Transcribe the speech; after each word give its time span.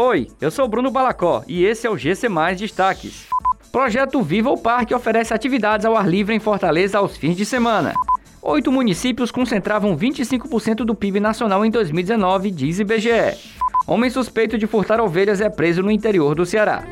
Oi, 0.00 0.28
eu 0.40 0.48
sou 0.48 0.68
Bruno 0.68 0.92
Balacó 0.92 1.42
e 1.48 1.64
esse 1.64 1.84
é 1.84 1.90
o 1.90 1.98
GC 1.98 2.28
Mais 2.28 2.56
Destaques. 2.56 3.26
Projeto 3.72 4.22
Viva 4.22 4.48
o 4.48 4.56
Parque 4.56 4.94
oferece 4.94 5.34
atividades 5.34 5.84
ao 5.84 5.96
ar 5.96 6.08
livre 6.08 6.32
em 6.32 6.38
Fortaleza 6.38 6.98
aos 6.98 7.16
fins 7.16 7.36
de 7.36 7.44
semana. 7.44 7.94
Oito 8.40 8.70
municípios 8.70 9.32
concentravam 9.32 9.98
25% 9.98 10.84
do 10.84 10.94
PIB 10.94 11.18
nacional 11.18 11.64
em 11.66 11.70
2019, 11.72 12.52
diz 12.52 12.78
IBGE. 12.78 13.36
Homem 13.88 14.08
suspeito 14.08 14.56
de 14.56 14.68
furtar 14.68 15.00
ovelhas 15.00 15.40
é 15.40 15.50
preso 15.50 15.82
no 15.82 15.90
interior 15.90 16.32
do 16.32 16.46
Ceará. 16.46 16.84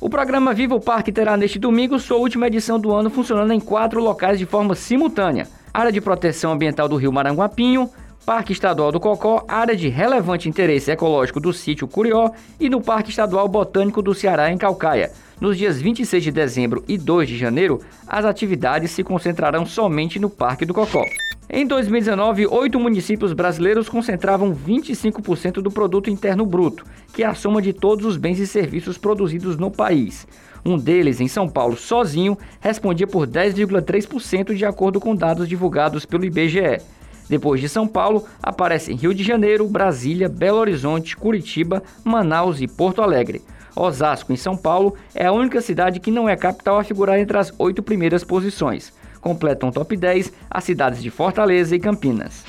O 0.00 0.08
programa 0.08 0.54
Viva 0.54 0.76
o 0.76 0.80
Parque 0.80 1.10
terá 1.10 1.36
neste 1.36 1.58
domingo 1.58 1.98
sua 1.98 2.18
última 2.18 2.46
edição 2.46 2.78
do 2.78 2.94
ano 2.94 3.10
funcionando 3.10 3.52
em 3.52 3.58
quatro 3.58 4.00
locais 4.00 4.38
de 4.38 4.46
forma 4.46 4.76
simultânea: 4.76 5.48
Área 5.74 5.90
de 5.90 6.00
Proteção 6.00 6.52
Ambiental 6.52 6.88
do 6.88 6.94
Rio 6.94 7.12
Maranguapinho, 7.12 7.90
Parque 8.24 8.52
Estadual 8.52 8.92
do 8.92 9.00
Cocó, 9.00 9.44
área 9.48 9.74
de 9.74 9.88
relevante 9.88 10.48
interesse 10.48 10.90
ecológico 10.90 11.40
do 11.40 11.52
sítio 11.52 11.88
Curió 11.88 12.30
e 12.60 12.68
no 12.68 12.80
Parque 12.80 13.10
Estadual 13.10 13.48
Botânico 13.48 14.02
do 14.02 14.14
Ceará, 14.14 14.52
em 14.52 14.58
Calcaia. 14.58 15.10
Nos 15.40 15.56
dias 15.56 15.80
26 15.80 16.24
de 16.24 16.32
dezembro 16.32 16.84
e 16.86 16.98
2 16.98 17.28
de 17.28 17.38
janeiro, 17.38 17.80
as 18.06 18.24
atividades 18.24 18.90
se 18.90 19.02
concentrarão 19.02 19.64
somente 19.64 20.18
no 20.18 20.28
Parque 20.28 20.66
do 20.66 20.74
Cocó. 20.74 21.04
Em 21.50 21.66
2019, 21.66 22.46
oito 22.48 22.78
municípios 22.78 23.32
brasileiros 23.32 23.88
concentravam 23.88 24.54
25% 24.54 25.62
do 25.62 25.70
produto 25.70 26.10
interno 26.10 26.44
bruto, 26.44 26.84
que 27.14 27.22
é 27.22 27.26
a 27.26 27.34
soma 27.34 27.62
de 27.62 27.72
todos 27.72 28.04
os 28.04 28.18
bens 28.18 28.38
e 28.38 28.46
serviços 28.46 28.98
produzidos 28.98 29.56
no 29.56 29.70
país. 29.70 30.26
Um 30.62 30.76
deles, 30.76 31.22
em 31.22 31.28
São 31.28 31.48
Paulo, 31.48 31.74
sozinho, 31.74 32.36
respondia 32.60 33.06
por 33.06 33.26
10,3% 33.26 34.54
de 34.54 34.66
acordo 34.66 35.00
com 35.00 35.16
dados 35.16 35.48
divulgados 35.48 36.04
pelo 36.04 36.26
IBGE. 36.26 36.82
Depois 37.28 37.60
de 37.60 37.68
São 37.68 37.86
Paulo, 37.86 38.24
aparecem 38.42 38.96
Rio 38.96 39.12
de 39.12 39.22
Janeiro, 39.22 39.68
Brasília, 39.68 40.28
Belo 40.28 40.58
Horizonte, 40.58 41.16
Curitiba, 41.16 41.82
Manaus 42.02 42.60
e 42.60 42.66
Porto 42.66 43.02
Alegre. 43.02 43.42
Osasco, 43.76 44.32
em 44.32 44.36
São 44.36 44.56
Paulo, 44.56 44.94
é 45.14 45.26
a 45.26 45.32
única 45.32 45.60
cidade 45.60 46.00
que 46.00 46.10
não 46.10 46.28
é 46.28 46.36
capital 46.36 46.78
a 46.78 46.84
figurar 46.84 47.18
entre 47.18 47.36
as 47.36 47.52
oito 47.58 47.82
primeiras 47.82 48.24
posições. 48.24 48.92
Completam 49.20 49.68
o 49.68 49.72
top 49.72 49.96
10 49.96 50.32
as 50.50 50.64
cidades 50.64 51.02
de 51.02 51.10
Fortaleza 51.10 51.76
e 51.76 51.78
Campinas. 51.78 52.44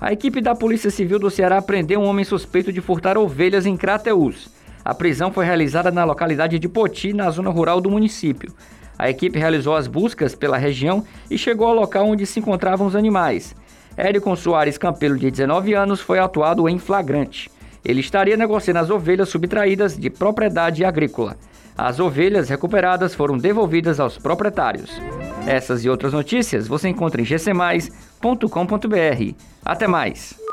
A 0.00 0.12
equipe 0.12 0.40
da 0.40 0.54
Polícia 0.54 0.90
Civil 0.90 1.18
do 1.18 1.30
Ceará 1.30 1.60
prendeu 1.60 2.00
um 2.00 2.04
homem 2.04 2.24
suspeito 2.24 2.72
de 2.72 2.80
furtar 2.80 3.18
ovelhas 3.18 3.66
em 3.66 3.76
Crateús. 3.76 4.48
A 4.84 4.94
prisão 4.94 5.32
foi 5.32 5.44
realizada 5.44 5.90
na 5.90 6.04
localidade 6.04 6.58
de 6.58 6.68
Poti, 6.68 7.12
na 7.12 7.30
zona 7.30 7.50
rural 7.50 7.80
do 7.80 7.90
município. 7.90 8.52
A 8.98 9.10
equipe 9.10 9.38
realizou 9.38 9.74
as 9.74 9.86
buscas 9.86 10.34
pela 10.34 10.56
região 10.56 11.04
e 11.30 11.36
chegou 11.36 11.66
ao 11.66 11.74
local 11.74 12.06
onde 12.06 12.24
se 12.24 12.40
encontravam 12.40 12.86
os 12.86 12.94
animais. 12.96 13.54
Érico 13.96 14.36
Soares 14.36 14.76
Campelo, 14.76 15.16
de 15.16 15.30
19 15.30 15.74
anos, 15.74 16.00
foi 16.00 16.18
atuado 16.18 16.68
em 16.68 16.78
flagrante. 16.78 17.50
Ele 17.84 18.00
estaria 18.00 18.36
negociando 18.36 18.80
as 18.80 18.90
ovelhas 18.90 19.28
subtraídas 19.28 19.96
de 19.96 20.10
propriedade 20.10 20.84
agrícola. 20.84 21.36
As 21.78 22.00
ovelhas 22.00 22.48
recuperadas 22.48 23.14
foram 23.14 23.38
devolvidas 23.38 24.00
aos 24.00 24.18
proprietários. 24.18 25.00
Essas 25.46 25.84
e 25.84 25.88
outras 25.88 26.12
notícias 26.12 26.66
você 26.66 26.88
encontra 26.88 27.20
em 27.20 27.24
gcmais.com.br. 27.24 29.34
Até 29.64 29.86
mais! 29.86 30.45